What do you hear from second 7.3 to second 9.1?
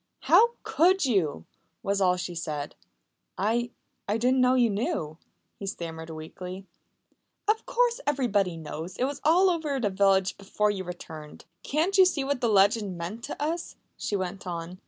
"Of course everybody knows! It